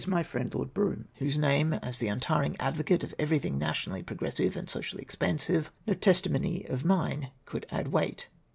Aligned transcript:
my 0.07 0.23
friend 0.23 0.55
Lord 0.55 0.73
Brougham, 0.73 1.09
to 1.19 1.25
Avhose 1.25 1.37
name, 1.37 1.73
as 1.73 1.99
the 1.99 2.07
untiring 2.07 2.57
advocate 2.59 3.03
of 3.03 3.13
everything 3.19 3.59
nationally 3.59 4.01
pi'i^gressive 4.01 4.55
and 4.55 4.67
socially 4.67 5.03
expansive, 5.03 5.69
no 5.85 5.93
testi 5.93 6.31
mony 6.31 6.65
of 6.65 6.83
mine 6.83 7.29
coidd 7.45 7.65
add 7.69 7.85
Aveight. 7.91 8.25